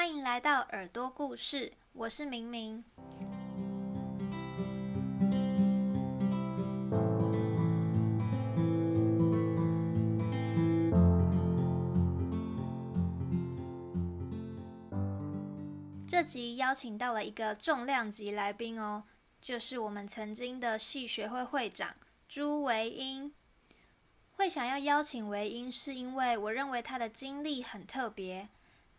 [0.00, 2.82] 欢迎来到耳朵故事，我是明明。
[16.08, 19.04] 这集邀请到了一个重量级来宾哦，
[19.42, 21.94] 就是我们曾经的系学会会长
[22.26, 23.34] 朱维英。
[24.32, 28.48] 会想要邀请维英，是因为我认为他的经历很特别。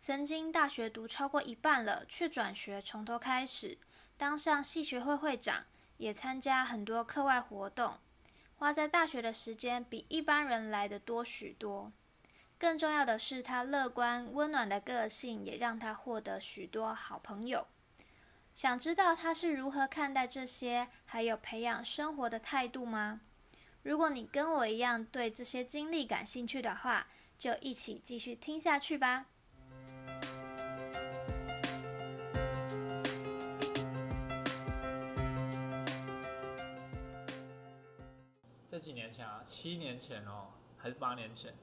[0.04, 3.78] 曾经大学读超过一半了，却转学从头开始，
[4.16, 5.64] 当上系学会会长，
[5.98, 7.98] 也参加很多课外活动，
[8.56, 11.92] 花在大学的时间比一般人来的多许多。
[12.58, 17.68] 更重要的是，他乐观温暖的个性也让他获得许多好朋友。
[18.56, 23.20] 想知道他是如何看待这些，还有培养生活的态度吗？
[23.84, 27.06] 如果你跟我一样对这些经历感兴趣的话，
[27.38, 29.26] 就一起继续听下去吧。
[39.42, 40.48] 七年前哦，
[40.78, 41.54] 还是八年前，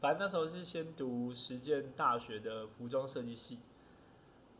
[0.00, 3.60] 反正那时候是先读实践大学的服装设计系，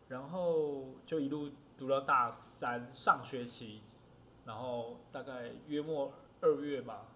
[0.08, 3.82] 然后就一路读到大三上学期，
[4.44, 7.06] 然后大概约末二月吧，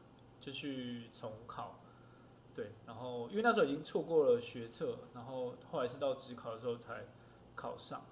[0.41, 1.79] 就去重考，
[2.55, 7.05] 对，然后因为那时候已经错过了学测，然后后来是到职考的时候才
[7.55, 8.03] 考上。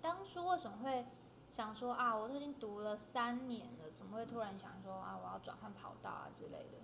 [0.00, 1.04] 当初为什么会？
[1.50, 6.78] 想说啊，我都已经读了三年了，怎么会突然想说啊，我要转换跑道啊之类的？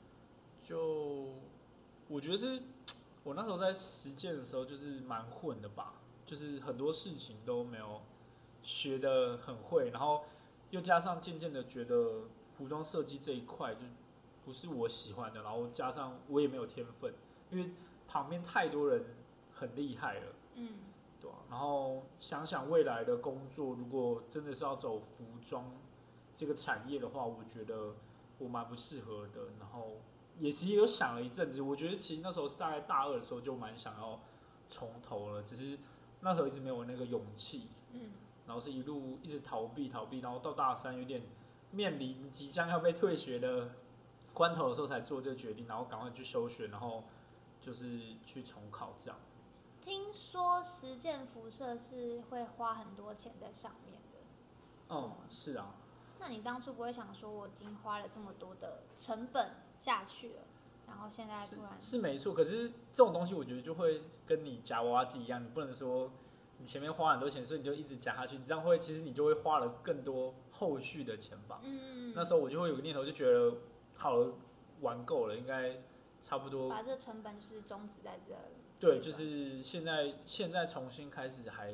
[0.60, 1.28] 就
[2.08, 2.62] 我觉得是，
[3.22, 5.94] 我那时候在实践的时候就是蛮混的吧，
[6.26, 8.02] 就是很多事情都没有
[8.62, 10.24] 学的很会，然后
[10.70, 12.22] 又加上渐渐的觉得
[12.56, 13.82] 服装设计这一块就
[14.44, 17.14] 不是我喜欢的，然后加上我也没有天分，
[17.50, 17.70] 因为
[18.08, 19.04] 旁边太多人
[19.52, 20.32] 很厉害了。
[20.54, 20.78] 嗯。
[21.54, 25.70] 然后想想未来的工作，如果真的是要走服装
[26.34, 27.94] 这个产业的话，我觉得
[28.38, 29.52] 我蛮不适合的。
[29.60, 29.98] 然后
[30.40, 34.18] 也其实有想了一阵子，我觉得其实那时候是大概大二的时候就蛮想要
[34.66, 35.78] 从头了，只是
[36.22, 37.68] 那时候一直没有那个勇气。
[37.92, 38.10] 嗯。
[38.48, 41.22] 然后是一路一直逃避逃避，然后到大三有点
[41.70, 43.70] 面临即将要被退学的
[44.32, 47.04] 关头的时候，才做这个决定，然后赶快去休学，然后
[47.60, 49.16] 就是去重考这样。
[49.84, 55.74] 听说实践辐射是会花很多钱在上面的，哦，是啊。
[56.18, 60.42] 那你当初不会想说，我已经花了这么多的成本下去了，
[60.86, 62.32] 然后现在突然是没错。
[62.32, 66.10] 可是这种东西，我觉得就会跟你夹娃娃机一样，你不能说
[66.56, 71.60] 你前面花很多钱，所以你就一直夹下去，你这样会其实你就会花了更多后续的钱吧。
[71.62, 72.14] 嗯。
[72.16, 73.54] 那时候我就会有个念头，就觉得
[73.94, 74.32] 好了，
[74.80, 75.82] 玩够了，应该
[76.22, 78.34] 差不多把这成本就是终止在这。
[78.84, 81.72] 对，就是现在，现在重新开始还，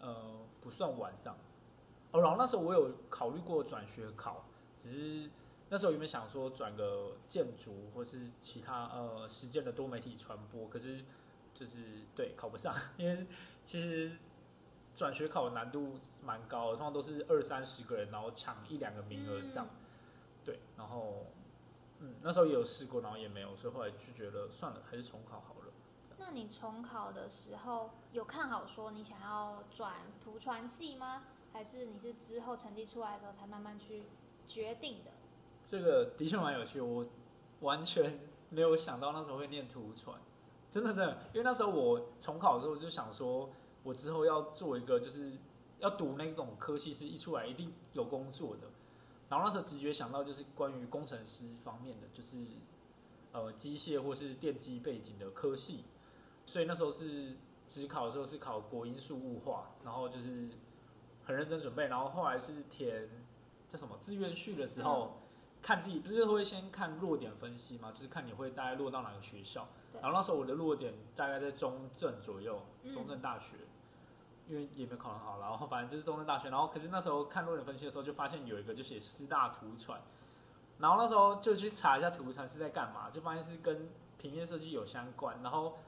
[0.00, 1.34] 呃，不算晚上。
[2.10, 4.44] 哦，然后那时候我有考虑过转学考，
[4.78, 5.30] 只是
[5.70, 10.68] 那时候有没有想说转个建筑或是其他呃实践的多媒体传播？
[10.68, 11.02] 可是
[11.54, 13.26] 就是对考不上，因为
[13.64, 14.12] 其实
[14.94, 19.66] 转学考的难度蛮高，的，通常都是二三十个人，然后抢一两个名额这样。
[20.44, 21.24] 对，然后
[22.00, 25.61] 嗯，那时候也有试过，然后也没有，所以后来就觉得算了，还是重考好了。
[26.24, 31.24] 那你重考的时候有看好说你想要转图传系吗？
[31.52, 34.04] 还是你是之后成绩出来的时候才慢慢去
[34.46, 35.10] 决定的？
[35.64, 37.04] 这个的确蛮有趣，我
[37.60, 40.16] 完全没有想到那时候会念图传，
[40.70, 43.50] 真的真的，因为那时候我重考的时候就想说，
[43.82, 45.32] 我之后要做一个就是
[45.80, 48.68] 要读那种科系是一出来一定有工作的，
[49.28, 52.46] 然后那时候直觉想到就是关于工程师方面的，就是
[53.32, 55.84] 呃机械或是电机背景的科系。
[56.44, 57.36] 所以那时候是
[57.66, 60.50] 只考的时候是考国因素物化，然后就是
[61.24, 63.08] 很认真准备，然后后来是填
[63.68, 65.20] 叫什么志愿序的时候，
[65.62, 67.92] 看自己不是会先看弱点分析吗？
[67.92, 69.68] 就是看你会大概落到哪个学校。
[69.94, 72.60] 然后那时候我的弱点大概在中正左右，
[72.92, 73.56] 中正大学，
[74.48, 76.50] 因为也没有考很好，然后反正就是中正大学。
[76.50, 80.00] 然后可是那时候看弱点分析的时候，就发现有一个就写师大图传，
[80.78, 83.88] 然后那时候就去查一下图传是在干嘛，就发现是跟
[84.18, 85.78] 平面设计有相关，然后。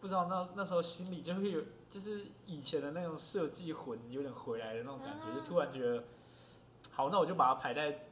[0.00, 6.04] 不知道那那时候心里就会有，就是以前的那种设计魂有点回来的那种感觉，就突然觉得，
[6.90, 8.06] 好，那我就把它排在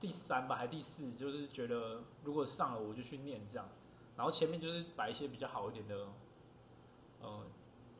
[0.00, 3.68] 第三吧，还第四，就是觉得如果上了我就去念这样，
[4.16, 6.08] 然后前面就是摆一些比较好一点的，
[7.20, 7.46] 呃，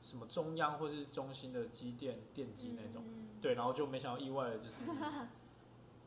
[0.02, 3.04] 什么中央或是中心的机电电机那种，
[3.42, 4.90] 对，然后就没想到意外的就是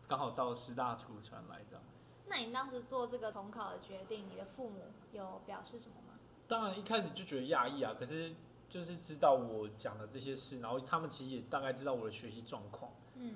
[0.08, 1.84] 刚好到师大图传来这样。
[2.30, 6.07] 那你当时做这个统考的决定，你的父母有表示什么吗？
[6.48, 8.34] 当然一开始就觉得讶异啊，可是
[8.70, 13.36] 就是知道我讲的这些事，然后他们其实也大概知道我的学习状况，嗯，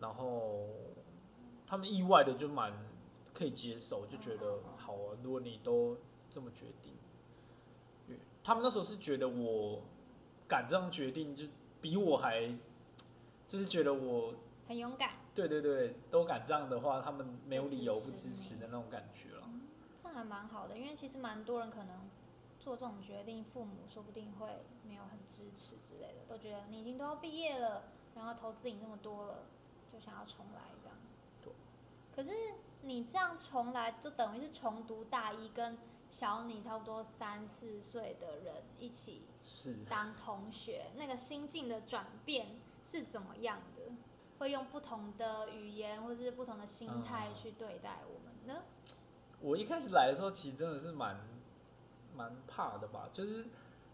[0.00, 0.66] 然后
[1.66, 2.72] 他们意外的就蛮
[3.32, 5.96] 可以接受，就觉得好啊，如果你都
[6.28, 6.94] 这么决定，
[8.42, 9.82] 他们那时候是觉得我
[10.48, 11.46] 敢这样决定，就
[11.80, 12.54] 比我还，
[13.46, 14.34] 就是觉得我
[14.66, 19.48] 很勇敢，对对对都敢这样的话，他们没有理由不支持的那种感觉了。
[19.98, 22.08] 这还蛮好的，因为其实蛮多人可能
[22.60, 24.46] 做这种决定，父母说不定会
[24.86, 27.84] 没有很支持之类的，都觉得你已经都要毕业了，
[28.14, 29.46] 然后投资你那么多了，
[29.92, 30.96] 就想要重来这样。
[31.42, 31.52] 对。
[32.14, 32.30] 可是
[32.82, 35.78] 你这样重来，就等于是重读大一，跟
[36.10, 43.82] 小你差不多三四岁的人一起是，当同学，那个心境的转变是怎么样的？
[44.38, 48.62] 会用不同的语言或者是不同的心态嗯去对待我们呢？
[49.40, 51.20] 我一开始来的时候，其实真的是蛮
[52.20, 53.46] 蛮怕的吧，就是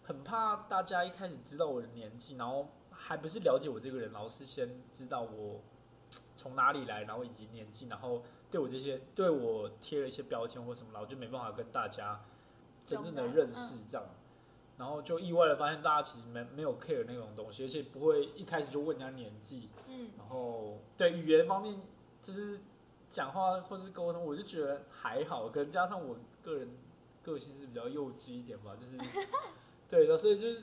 [0.03, 5.61] 很怕大家一开始知道我的年纪，然后还不是了解我这个人，然后是先知道我
[6.35, 12.21] 从哪里来，然后以及年纪，然后对我这些对我贴了一些标签或什么，然后就没办法跟大家
[12.85, 14.05] 真正的认识这样。
[14.79, 21.81] 然后就意外的发现，大家其实没没有 care 那种东西，而且不会一开始就问人家年纪，嗯，然后对语言方面，
[22.21, 22.61] 就是
[23.09, 26.69] 讲话或是沟通，我就觉得还好，可能加上我个人
[27.27, 28.97] 个性是比较幼稚一点吧，就是
[29.89, 30.63] 对的，所以就是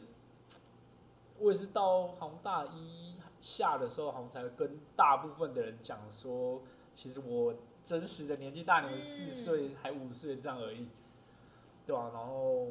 [1.38, 6.62] 我也是到好像大一下的时候，好像才跟大部分的人讲说，
[6.94, 9.33] 其实我真实的年纪大你们四嗯。
[9.33, 10.88] 岁还五岁这样而已，
[11.86, 12.68] 对啊，然后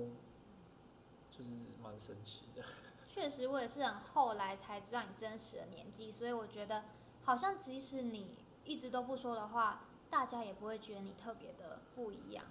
[1.29, 1.53] 就是
[1.83, 2.63] 蛮神奇的，
[3.07, 6.85] 确实，我也是很后来才知道你真实的年纪，所以我觉得
[7.25, 8.35] 好像即使你
[8.65, 12.45] 一直都不说的话，大家也不会觉得你特别的不一样，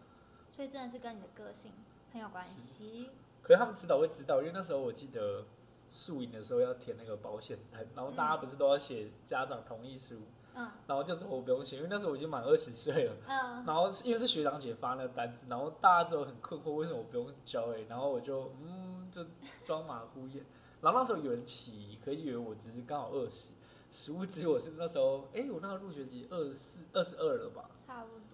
[0.52, 1.72] 所以真的是跟你的个性
[2.14, 3.10] 很有关系。
[3.42, 5.46] 可是他们迟早会知道，因为那时候我记得
[5.90, 10.16] 宿营的时候要填那个保险单，然后大家不是都要写家长同意书，
[10.54, 19.26] 嗯然后就是我不用写，因为那时候我已经满二十岁了，嗯，然后因为是学长姐发那个单子，然后大家就很困惑为什么我不用交哎、然后我就嗯就
[19.62, 20.46] 装马虎眼，
[20.82, 23.50] 然后那时候有人起疑，可以以为我只是刚好二十，
[23.92, 27.70] 殊不知我是那时候哎、我那个入学级二十四二十二了吧？
[27.76, 28.31] 差不多吧。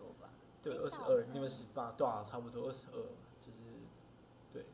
[0.73, 1.25] 二十二，了。
[1.33, 2.95] 你们十八，对啊，差不多二十二，
[3.39, 3.57] 就是
[4.53, 4.65] 对。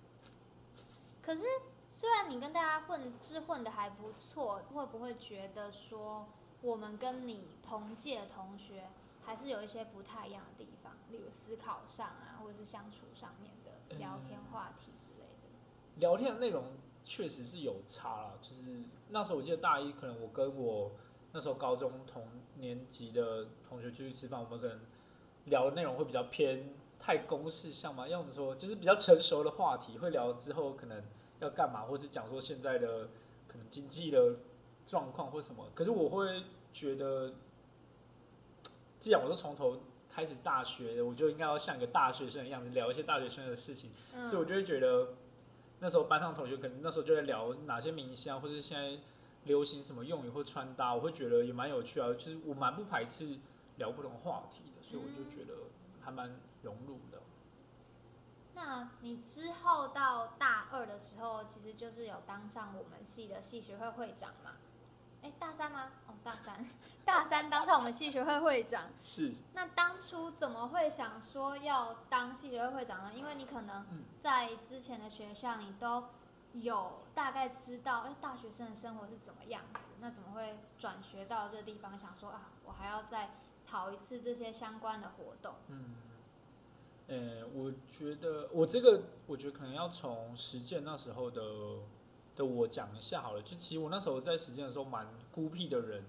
[1.22, 1.44] 可是
[1.92, 6.28] 虽然你跟大家混，就是混的还不错，会不会觉得说
[6.62, 8.90] 我们跟你同届的同学
[9.24, 16.00] 还是有一些不太一样的地方，例如思考上啊，或者是相处上面的聊天话题之类的。
[16.00, 16.74] 聊天的内容
[17.04, 20.92] 确实是有差了，就是那时候我记得大一，可能我跟我
[21.32, 24.80] 那时候高中同年级的同学出去吃饭，我们可能
[25.46, 31.04] 聊的内容会比较偏太公式像嘛，要么说就是比较成熟的话题，会聊之后可能
[31.40, 33.10] 要干嘛，或是讲说现在的
[33.48, 34.36] 可能经济的
[34.86, 35.66] 状况或什么。
[35.76, 37.34] 可是我会觉得，
[39.00, 39.78] 既然我都从头
[40.10, 43.92] 开始大学的，我就应该要像个大学生的样子聊一些大学生的事情。
[44.14, 45.10] 嗯，所以我就会觉得，
[45.80, 48.98] 那时候班上同学可能那时候就在聊哪些明星啊，或者是现在
[49.44, 52.14] 流行什么用语或穿搭，我会觉得也蛮有趣啊。
[52.14, 53.38] 就是我蛮不排斥
[53.78, 55.56] 聊不同话题的，所以我就觉得
[56.04, 56.30] 还蛮
[56.62, 57.20] 融入的。
[58.54, 64.52] 那你之后到大二的时候，其实就是有当上我们系的系学会会长嘛？
[65.24, 65.94] 哎，大三吗？
[66.08, 66.64] 哦，大三，
[67.04, 68.84] 大三当上我们系学会会长。
[69.04, 73.12] 是，那当初怎么会想说要当系学会会长呢？
[73.16, 76.04] 因为你可能嗯在之前的学校，你都
[76.52, 79.90] 有大概知道，哎，大学生的生活是怎么样子。
[80.00, 83.32] 那怎么会转学到这个地方，想说啊，我还要再
[83.74, 85.56] 跑一次这些相关的活动？
[85.70, 85.96] 嗯，
[87.08, 91.42] 呃，我觉得我这个，我觉得可能要从实践那时候的
[92.36, 93.42] 的我讲一下好了。
[93.42, 96.04] 就其实我那时候在实践的时候蛮孤僻的人，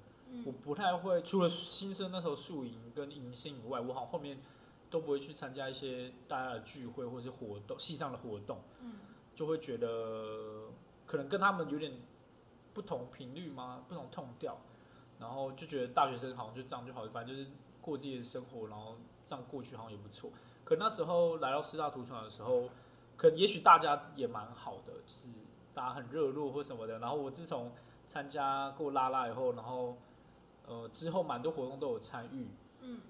[0.44, 4.38] 我嗯不太会，除了新生那时候宿营跟迎新以外，我好像后面
[4.90, 8.92] 都不会去参加一些大家的聚会或是活动，系上的活动，嗯
[9.35, 10.68] 就会觉得
[11.06, 11.90] 可能跟他们有点
[12.75, 13.83] 不同频率吗？
[13.88, 14.61] 不同痛调，
[15.18, 20.30] 然后就觉得大学生好像就这样就好，反正就是过自己的生活，然后这样过去好像也不错。
[20.64, 22.68] 可那时候来到师大图书馆的时候，
[23.16, 25.28] 可也许大家也蛮好的，就是
[25.75, 26.99] 大家很热络或什么的。
[26.99, 27.73] 然后我自从
[28.06, 29.97] 参加过拉拉以后，然后
[30.66, 32.49] 呃之后蛮多活动都有参与，
[32.80, 33.00] 嗯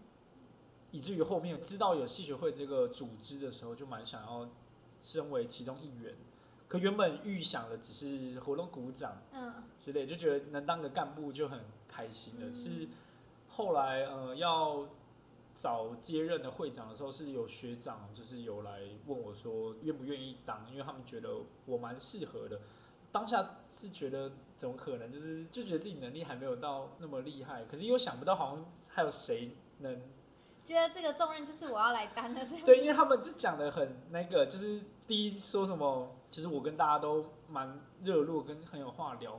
[0.90, 4.48] 以至于后面知道有戏学会这个组织的时候，就蛮想要
[5.00, 6.14] 身为其中一员。
[6.66, 11.60] 可原本预想的只是活动鼓掌嗯之类，就觉得能当个干部就很
[11.94, 12.50] 开心的。
[12.52, 12.88] 是
[13.48, 14.88] 后来呃要
[15.54, 21.30] 找接任的会长的时候，是有学长就是有来问我说愿不愿意当，因为他们觉得
[21.66, 22.60] 我蛮适合的。
[23.12, 30.02] 当下是觉得怎么可能，就是就觉得自己能力还没有到那么厉害，可是又想不到好像还有谁能。
[30.64, 39.38] 觉得这个重任就是我要来担了，是对，因为他们就讲的很那个，就是第一说什么，就是我跟大家都蛮热络，跟很有话聊，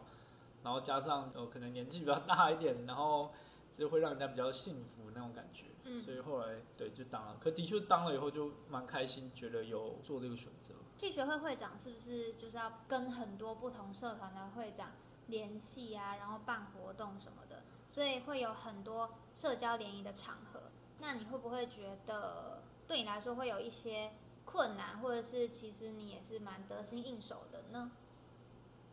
[0.65, 3.31] 然后加上呃可能年纪比较大一点，然后
[3.71, 10.73] 就会让人家比较幸福那种感觉，嗯所以后来对就当了，可的确当了以后就蛮开心，觉得有做这个选择。
[10.97, 14.93] 系学会会长是不是就是要跟很多不同社团的会长
[15.27, 20.63] 联系啊，然后办活动什么的，所以会有很多社交联谊的场合。
[20.99, 24.13] 那你会不会觉得对你来说会有一些
[24.45, 27.91] 困难，或者是其实你也是蛮得心应手的呢？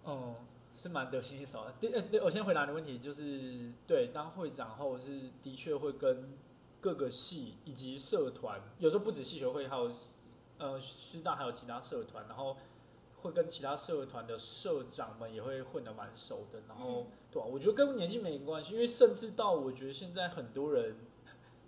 [0.05, 0.35] 嗯，
[0.77, 1.75] 是蛮得心应手的。
[1.81, 6.33] 对，呃，对我先回答你的问题，就是对当会长后是的确会跟
[6.81, 9.93] 各个系以及社团，有时候不止系学会，还有
[10.59, 12.57] 呃师大还有其他社团，然后
[13.23, 16.61] 会跟其他社团的社长们也会混得蛮熟的。
[16.69, 20.97] 然后、嗯对啊，我觉得跟年纪没关系，因为甚至到我觉得现在很多人。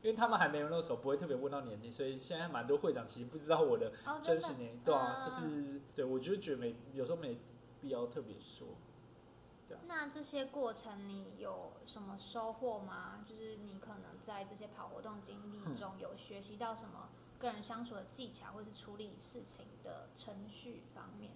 [0.03, 4.95] 因为他们还没有那个时候，不会特别问到年纪，所以现在蛮多会长其实不知道我的哦，真实年龄，对
[5.25, 7.39] 就是对我就觉得没有时候没
[7.81, 8.69] 必要特别说。
[9.87, 13.25] 那这些过程你有什么收获吗？
[13.26, 21.33] 就是你可能在这些跑活动经历中有学习到什么跟人相处的技巧，或是处理事情的程序方面？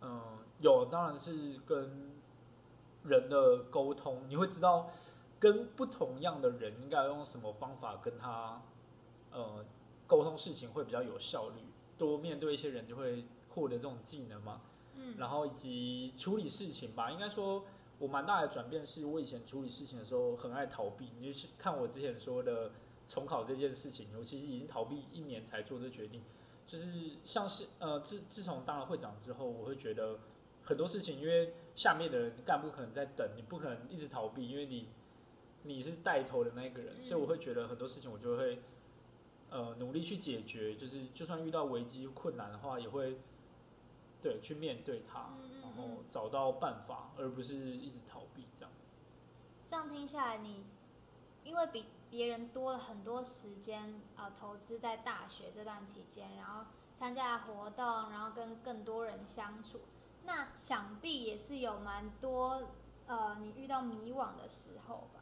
[0.00, 2.12] 嗯，有，当然是跟
[3.04, 4.90] 人的沟通，你会知道
[5.38, 8.62] 跟不同样的人应该用什么方法跟他
[9.30, 9.64] 呃
[10.06, 11.60] 沟通事情会比较有效率。
[11.98, 14.60] 多面对一些人，就会获得这种技能嘛。
[15.02, 17.64] 嗯，然后以及处理事情吧，应该说
[17.98, 21.10] 我蛮大的转变是，我以前处理事情的时候很爱逃避。
[21.18, 22.70] 你就是看我之前说的
[23.08, 26.22] 重考这件事情，我其实已经逃避一年才做这决定。
[26.64, 26.88] 就是
[27.24, 30.18] 像是呃自自从当了会长之后，我会觉得
[30.62, 34.86] 很多事情，因为下面的人干部可能在等，你不可能一直逃避，因为你
[35.64, 38.60] 你是带头的那个人，嗯所以我会觉得很多事情我就会
[39.50, 43.18] 呃努力去解决，就是就算遇到危机困难的话，也会
[44.22, 48.70] 对去面对它，然后嗯找到办法，而不是一直逃避这样。
[49.66, 50.64] 这样听下来，你
[51.44, 56.64] 因为比别人多了很多时间，呃，投资在大学这段期间，然后
[56.94, 59.80] 参加活动，然后跟更多人相处，
[60.24, 62.70] 那想必也是有蛮多
[63.06, 65.20] 呃，你遇到迷惘的时候吧？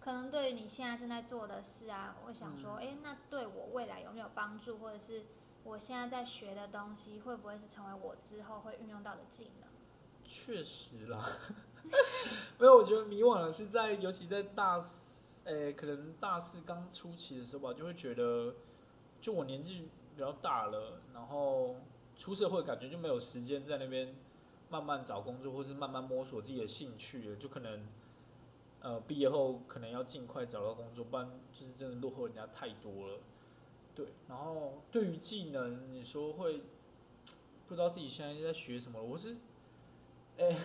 [0.00, 5.24] 可能对于你现在正在做的事啊，我想说，嗯诶，那对我未来有没有帮助，或者是
[5.68, 9.68] 我现在在学的东西，会不会是成为我之后会运用到的技能？
[10.24, 11.22] 确实啦，
[12.58, 18.54] 没有，我觉得迷惘的是在，尤其在大四，诶、可能大四刚初期的时候吧，就会觉得，
[19.20, 21.76] 就我年纪比较大了，然后
[22.16, 24.14] 出社会，感觉就没有时间在那边
[24.70, 27.86] 慢慢找工作，或是慢慢摸索自己的兴趣了，就可能，
[28.80, 33.18] 呃，毕业后可能要尽快找到工作，不然就是真的落后人家太多了。
[33.98, 36.62] 对，然后对于技能，你说会
[37.66, 39.36] 不知道自己现在在学什么，我是，
[40.36, 40.56] 诶、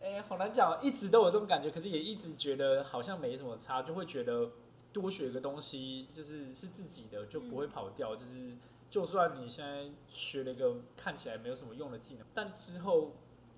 [0.00, 4.50] 诶、好难讲，一直都有这种感觉，可是也一直觉得好像没什么差，就会觉得
[4.92, 8.16] 多学个东西就是是自己的，就不会跑掉。
[8.16, 8.56] 就是
[8.90, 13.12] 就算你现在学了一个看起来没有什么用的技能，但之后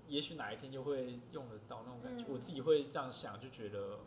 [0.07, 2.23] 也许哪一天就会用得到那种感觉。
[2.23, 3.97] 嗯我自己会这样想，就觉得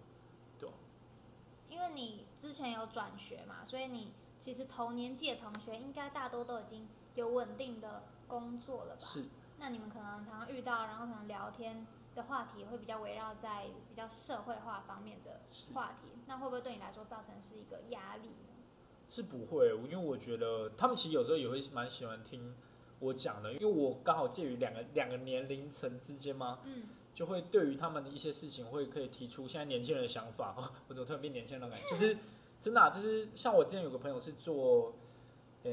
[1.70, 9.00] 因为你之前有转学嘛，所以你其实同年纪的同学应该大多都已经有稳定的工作了吧？
[9.00, 9.24] 是
[9.58, 15.42] 那你们可能常常遇到，然后可能聊天的话题会比较围绕在比较社会化方面的
[15.74, 18.54] 话题，那会不会对你来说造成是一个压力呢？
[19.08, 22.54] 是不会，因为我觉得他们其实有时候也会蛮喜欢听
[23.00, 26.84] 我讲的，因为我刚好介于两个两个年龄层之间嘛，嗯，
[27.20, 30.54] 就会对于他们的一些事情会可以提出现在年轻人的想法。
[30.56, 31.90] 哦、 我怎么突然变年轻人的感觉？
[31.90, 32.16] 就是
[32.62, 34.94] 真的、啊，就是像我之前有个朋友是做，
[35.64, 35.70] 呃、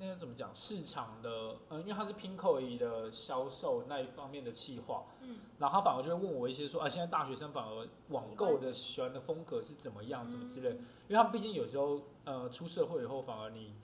[0.00, 13.74] 那个怎么讲市场的，嗯、因为他是 Pinko 的销售那一方面的企划，嗯，然后他反而就会问我一些说啊，现在大学生反而网购的喜欢的风格是怎么样，怎么之类因为他们毕竟有时候呃出社会以后，反而你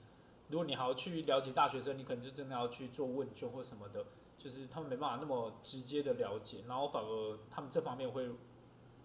[0.49, 4.03] 如果你还要去了解大学生，你可能就真的要去做问卷或什么的，
[4.37, 8.29] 就是他们没办法那么直接的了解，然后反而他们这方面会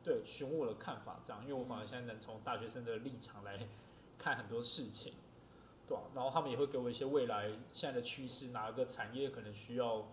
[0.02, 3.66] 对询问我的看法，这样，因为我反而现在能从大学生的立场来
[4.18, 5.14] 看很多事情，
[5.86, 10.08] 对啊、然后他们也会给我一些未来现在的趋势，哪个产业可能需要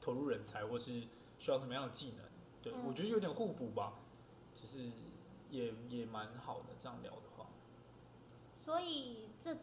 [0.00, 1.02] 投入人才，或是
[1.38, 2.24] 需要什么样的技能，
[2.62, 3.94] 对、嗯我觉得有点互补吧，
[4.54, 4.90] 就是
[5.50, 6.64] 也也蛮好的。
[6.80, 7.46] 这样聊的话，
[8.56, 9.56] 所以这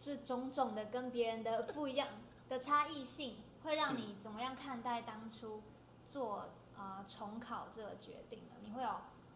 [0.00, 2.08] 这种种的跟别人的不一样
[2.48, 5.62] 的差异性，会让你怎么样看待当初
[6.06, 8.56] 做呃重考这个决定呢？
[8.62, 8.88] 你会有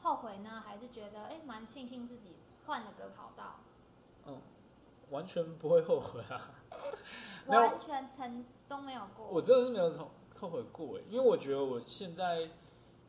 [0.02, 3.61] 后悔呢，还是觉得哎蛮庆幸自己换了个跑道？
[4.26, 4.40] 嗯，
[5.11, 6.50] 完全不会后悔啊，
[7.47, 9.26] 完全曾都没有过。
[9.28, 12.49] 我真的是没有从后悔过哎，因为我觉得我现在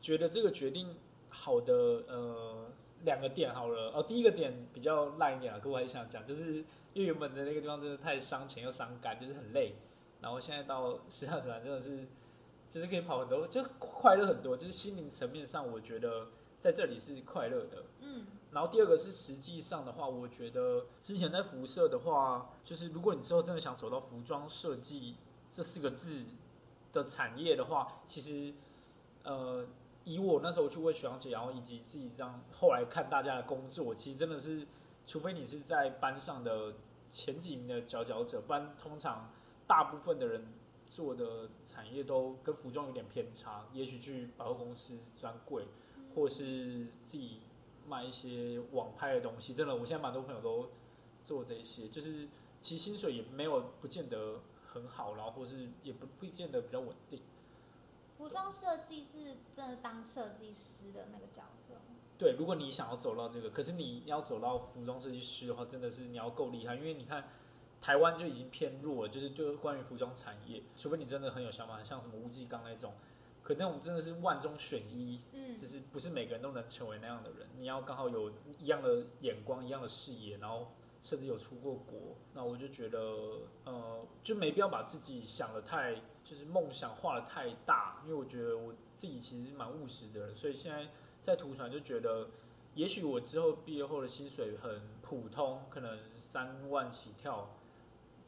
[0.00, 0.96] 觉得这个决定
[1.28, 1.72] 好的
[2.08, 2.70] 呃
[3.02, 9.74] 两个点好了哦，第一个点比较烂一点啊，可我还是想讲，就是因为原本的那个地方真的太伤钱又伤肝，就是很累，
[10.20, 12.06] 然后现在到师大团真的是
[12.68, 16.26] 就是可以跑很多，就快乐很多，就是心灵层面上我觉得
[16.58, 18.26] 在这里是快乐的，嗯。
[18.50, 25.16] 然后第二个是实际上的话，我觉得之前在辐射的话，就是如果你之后真的想走到服装设计
[25.52, 26.24] 这四个字
[26.90, 28.54] 的产业的话，其实
[29.22, 29.66] 呃，
[30.04, 34.66] 以我那时候去问学长姐，然后以及自己这样后来看大家的工作，其实真的是，
[35.06, 36.72] 除非你是在班上的
[37.10, 39.30] 前几名的佼佼者，不然通常
[39.68, 40.48] 大部分的人
[40.90, 45.68] 做的产业都跟服装有点偏差，也许去百货公司专柜，
[46.16, 47.42] 或是自己。
[47.88, 50.68] 卖一些网拍的东西，真的，我现在蛮多朋友都
[51.24, 52.28] 做这些，就是
[52.60, 57.22] 其实薪水也没有不见得很好，然后或是也不不见得比较稳定。
[58.18, 61.76] 服装设计是真的当设计师的那个角色？
[62.18, 67.26] 对，如果你想要走到这个，可是你要走到服装设计师的话，真的是你要够厉害，因为你看
[67.80, 72.92] 台湾就已经偏弱了，就是就关于服装产业，除非你真的很有想法，像什么吴继刚那种，
[73.42, 80.66] 可那种真的是万中选一，嗯，就是不是每个人都能成为那样的人，你要刚好有一样的眼光、一样的视野，然后
[81.02, 82.98] 甚至有出过国，那我就觉得，
[83.64, 85.94] 呃，就没必要把自己想的太，
[86.24, 90.88] 就是梦想画的太大，因为我觉得我自己其实蛮务实的人，所以现在
[91.22, 92.28] 在图传就觉得，
[92.74, 97.48] 也许我之后毕业后的薪水很普通，可能三万起跳，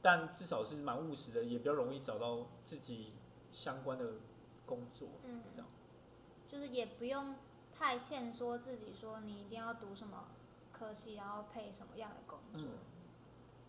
[0.03, 3.13] 但至少是蛮务实的，也比较容易找到自己
[3.53, 4.15] 相关的
[4.67, 5.67] 工作，嗯这样。
[6.49, 7.37] 就是也不用
[7.73, 10.29] 太限说自己说你一定要读什么
[10.73, 12.69] 科系，然后配什么样的工作。
[12.69, 12.79] 嗯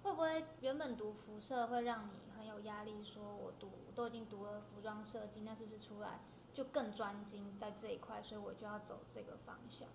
[0.03, 3.03] 会不会原本读辐射会让你很有压力？
[3.03, 9.87] 说我读都已经读了服装设计，那是不是出来就更专精在这一块，所以我就要走这个方向？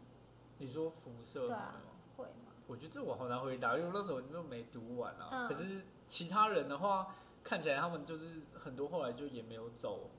[0.58, 1.82] 你说辐射对啊？
[2.16, 2.52] 会吗？
[2.68, 5.28] 我觉得这我好难回答，因为我那时候就没读完啊。
[5.32, 10.10] 嗯可是其他人的话，看起来他们就是很多后来就也没有走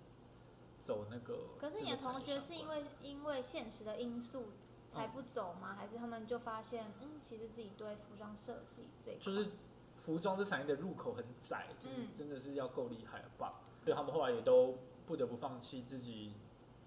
[0.81, 1.39] 走那个。
[1.59, 4.47] 可是你的同学是因为因为现实的因素
[4.89, 5.75] 才不走吗？
[5.77, 9.51] 还是他们就发现，嗯，其实自己对服装设计这一就是
[9.99, 13.61] 服装这产业的入口很窄，就是嗯真的是要够厉害吧。
[13.83, 16.33] 所以他们后来也都不得不放弃自己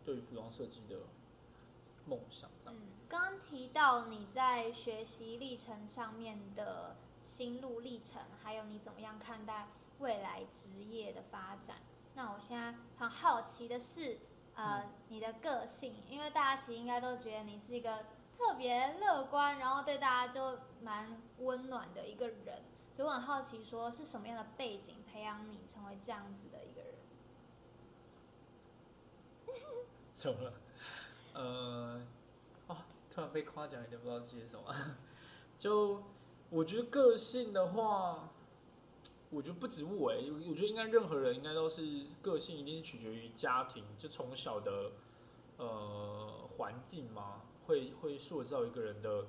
[0.04, 0.96] 对于服装设计的
[2.06, 2.74] 梦想，这样。
[2.78, 11.76] 嗯，刚刚提到你在学习历程上面的心路历程，还有你怎么样看待未来职业的发展。
[12.14, 14.18] 那我现在很好奇的是，
[14.54, 18.04] 呃，你的个性，因为大家其实应该都觉得你是一个
[18.36, 26.94] 特别乐观，然后对大家就蛮温暖的一个人，所以我很好奇，说是什么样的背景培养你成为这样子的一个人？
[30.12, 30.52] 怎么了？
[31.32, 32.06] 呃，
[32.66, 32.76] 哦，
[33.10, 34.74] 突然被夸奖，有点不知道接什么。
[35.56, 36.02] 就
[36.50, 38.28] 我觉得个性的话，
[39.30, 40.16] 我觉得不止我哎，
[40.48, 44.90] 我觉得应该任何人应该都是个性，一定是取决于家庭，就从小的
[45.58, 49.26] 呃环境嘛，会会塑造一个人的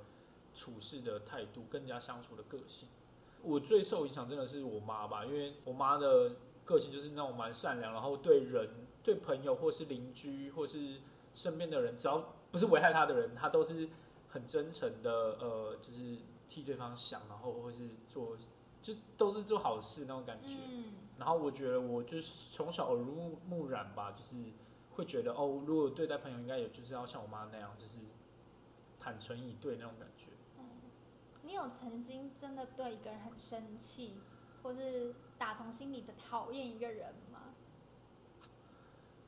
[0.55, 2.89] 处事的态度，更加相处的个性。
[3.43, 6.31] 我最受影响真的是我妈吧，因为我妈的
[6.65, 8.67] 个性就是那种蛮善良，然后对人、
[9.03, 10.97] 对朋友或是邻居或是
[11.35, 13.87] 身边的人，只要不是危害他的人，她都是
[14.29, 16.17] 很真诚的，呃，就是
[16.51, 17.77] 替对方想，然后或是
[18.09, 18.35] 做，
[18.81, 20.57] 就都是做好事那种感觉。
[20.67, 24.35] 嗯然后我觉得我就是从小耳濡目染吧，就是
[24.95, 27.99] 会觉得哦，如果对待朋友，应该也就是要像我妈那样，就是
[28.99, 30.25] 坦诚以对那种感觉。
[31.43, 34.19] 你有曾经真的对一个人很生气，
[34.63, 37.53] 或是打从心里的讨厌一个人吗？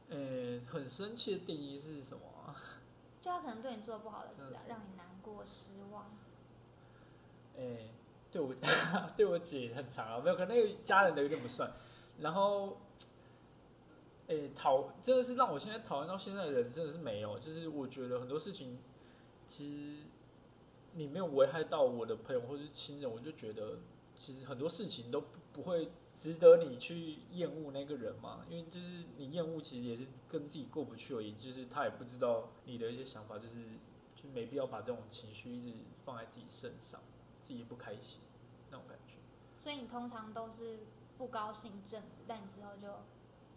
[0.09, 2.55] 呃，很生气的定义是什么啊？
[3.21, 6.05] 就他可能对你做不好的事啊，让你难过、失望。
[7.57, 7.89] 哎、
[8.31, 8.53] 对我
[9.15, 11.71] 对我姐很长啊，没有，可能那个家人的有点不算。
[12.19, 12.77] 然后，
[14.27, 18.79] 哎、讨真的是让我现在讨厌到现在的人真的是没有，就是我觉得很多事情，
[19.47, 20.03] 其实
[20.93, 23.79] 你没有危害到我的朋友或者是亲人，我就觉得
[24.15, 33.55] 其实很多事情都不不会值得你去厌恶那个人嘛，因为就是你厌恶其实也是跟自己过不去而已，就是他也不知道你的一些想法，就是
[34.15, 37.01] 就没必要把这种情绪一直放在自己身上，
[37.43, 38.19] 自己不开心
[38.71, 39.13] 那种感觉。
[39.53, 40.79] 所以你通常都是
[41.17, 42.87] 不高兴一阵子，但你之后就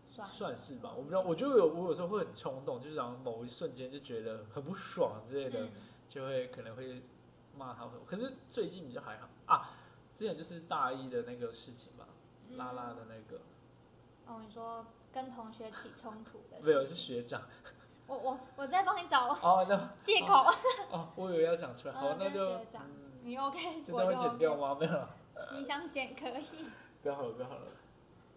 [0.07, 0.29] 算。
[0.29, 5.71] 算是吧，我不知道，我就有我有时候会很冲动，就是然后某一瞬间就觉得很不爽之类的，嗯，
[6.09, 7.03] 就会可能会
[7.57, 7.89] 骂他。
[8.07, 9.29] 可是最近比较还好。
[9.47, 9.71] 啊，
[10.13, 12.07] 之前就是大一的那个事情吧，
[12.51, 12.57] 嗯。
[12.57, 13.41] 拉拉的那个，
[14.27, 17.43] 哦，你说跟同学起冲突的没有是，学长。
[18.07, 20.49] 我我我在帮你找哦，那借口，
[20.93, 22.85] 哦，我以为要讲出来， 好，那就学长。
[22.87, 24.77] 嗯，你 OK，真的会剪掉吗？
[24.79, 25.09] 没有，
[25.59, 26.45] 你想剪可以。
[27.03, 27.67] 不要好了，不要好了。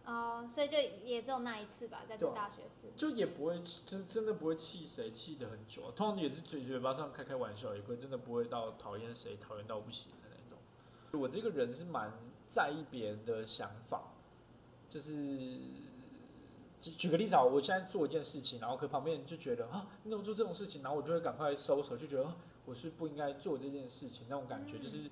[0.05, 2.87] 哦，所以就也只有那一次吧，在这大学四。
[2.95, 5.93] 就也不会气，真真的不会气谁，气得很久、啊。
[5.95, 11.21] 通常也是嘴嘴巴上开开玩笑，也会真的不会到讨厌谁，讨厌到不行的那种。
[11.21, 12.11] 我这个人是蛮
[12.47, 14.13] 在意别人的想法，
[14.89, 15.13] 就是
[16.79, 20.81] 举举个例子啊，我现在做一件事情，然后可旁边人就觉得啊，你怎么做这种事情？
[20.81, 25.09] 然后我就会赶快收手，就觉得、啊、我是不应该做这件事情，那种感觉、嗯就是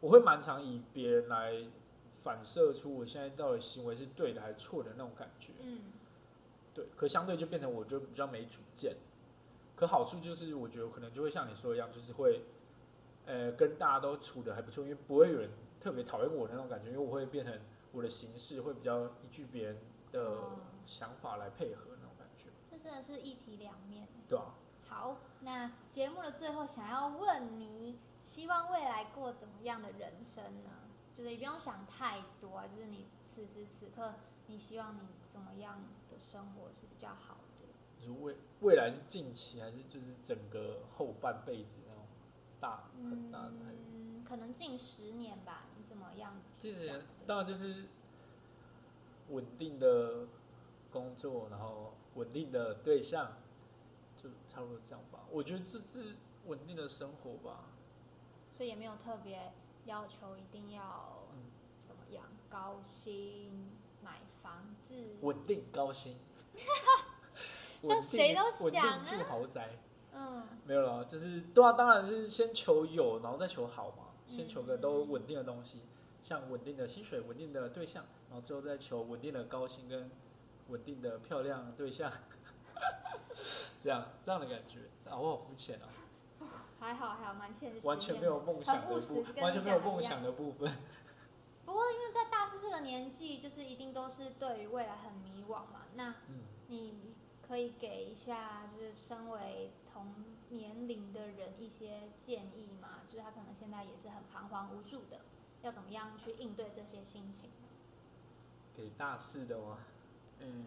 [0.00, 1.64] 我会蛮常以别人来
[2.12, 5.52] 反射出我现在到底行为是对的还是错的那种感觉。
[5.60, 5.80] 嗯，
[6.74, 8.96] 对，可相对就变成我就比较没主见。
[9.74, 12.42] 可好处就是，我觉得可能就会像你说一样，就是会，
[13.26, 15.50] 呃，跟大家都处的还不错，因为不会有人
[15.80, 17.58] 特别讨厌我的那种感觉，因为我会变成
[17.90, 19.78] 我的形式会比较依据别人
[20.12, 24.06] 的哦想法来配合那种感觉，这真的是一体两面。
[24.28, 30.70] 对啊，好，那节目的最后想要问你，希望未来过怎么样的人生呢？
[31.12, 34.14] 就是你不用想太多啊，就是你此时此刻，
[34.46, 37.66] 你希望你怎么样的生活是比较好的？
[37.98, 42.04] 就是未未来是近期还是就是整个后半辈子那种
[42.60, 43.52] 大很大的？
[43.92, 47.02] 嗯，可能近十年吧，你怎么样近十年？
[47.26, 47.88] 当然就是
[49.28, 50.26] 稳定的
[50.90, 53.36] 工作，然后稳定的对象，
[54.22, 55.20] 就差不多这样吧。
[55.30, 57.64] 我觉得这是稳定的生活吧。
[58.54, 59.52] 所以也没有特别
[59.86, 61.50] 要求一定要嗯。
[61.80, 63.70] 怎么样，高薪
[64.02, 66.16] 买房子，稳定高薪，
[67.82, 69.70] 那谁都稳想啊定住豪宅，
[70.12, 70.44] 嗯。
[70.64, 75.82] 没有了，就是对啊，当然是先求有，然后再求好嘛，先求个都嗯稳定的东西，
[76.22, 80.08] 像稳定的薪水、稳定的对象，然后最后再求稳定的高薪跟
[80.68, 82.08] 稳定的漂亮对象，
[83.82, 85.88] 这样这样的感觉啊，我好肤浅啊，
[86.78, 90.72] 还好还好，蛮现实，完全没有梦想的部，跟你完全没有梦想的部分，
[91.64, 95.86] 不过，因为在大四这个年纪，就是一定都是对于未来很迷惘嘛。
[95.94, 96.44] 那嗯。
[96.68, 96.94] 你
[97.46, 100.14] 可以给一下，就是身为同
[100.48, 103.00] 年龄的人一些建议吗？
[103.10, 105.20] 就是他可能现在也是很彷徨无助的，
[105.60, 107.50] 要怎么样去应对这些心情？
[108.74, 109.80] 给大四的话，
[110.38, 110.64] 嗯，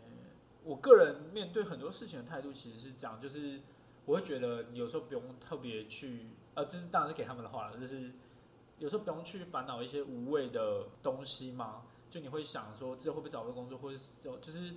[0.65, 3.61] 我个人面对很多事情的态度其实是这样，就是
[4.05, 8.11] 我会觉得有时候不用特别去，呃，这是当然是给他们的话了，就是
[8.79, 14.73] 有时候不用去烦恼一些无谓的东西嘛，就你会想说之后会不会找到工作，或者就就是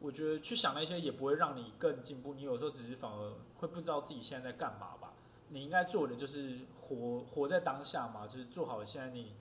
[0.00, 5.12] 我觉得去想那些也不会让你更进步，你有时候只是反而会不知道自己现在在干嘛吧。
[5.48, 9.34] 你应该做的就是活活在当下嘛，就是做好现在你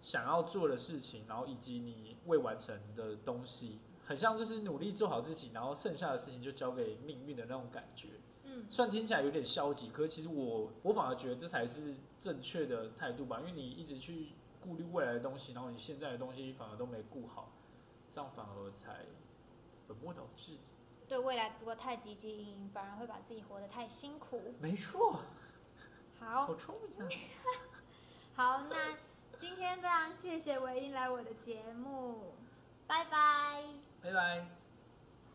[0.00, 8.08] 想要做的事情，然后以及你未完成的东西，很像就是努力做好自己，然后剩下的事情就交给命运的那种感觉。
[8.44, 14.28] 嗯虽然听起来有点消极，可是其实我我反而觉得这才是正确的态度吧，因为你一直去
[14.62, 17.52] 顾虑未来的东西，然后你现在的东西反而都没顾好，
[18.08, 19.04] 这样反而才
[19.86, 20.56] 本末倒置。
[21.08, 24.54] 对未来如果太积极，反而会把自己活得太辛苦。
[24.60, 25.20] 没错，
[26.18, 27.10] 好好聪明啊！
[28.34, 28.96] 好，那
[29.38, 32.32] 今天非常谢谢唯一来我的节目，
[32.86, 33.25] 拜拜。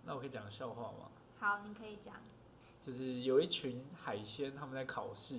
[0.06, 1.10] 那我可以讲个笑话吗？
[1.40, 2.16] 好，你可以讲。
[2.82, 5.38] 就是有一群海鲜，他们在考试，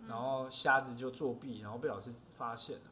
[0.00, 2.84] 嗯然后瞎子就作弊，然后被老师发现了，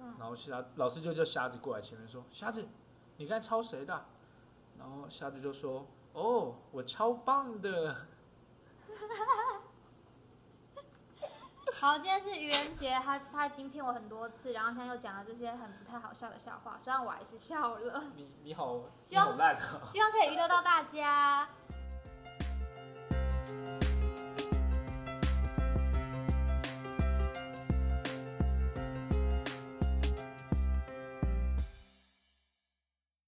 [0.00, 2.66] 嗯然后瞎老师就叫瞎子过来前面说：“瞎子，
[3.16, 4.06] 你刚才抄谁的啊？”
[4.78, 8.06] 然后瞎子就说：“哦，我超棒的。
[11.84, 19.84] 好，今天是愚人节，他他已经骗我很多次，然后现在又讲了这些很不太好笑的笑话，虽然我还是笑了，你你好，希望好！
[19.84, 21.46] 希望可以娱乐到大家。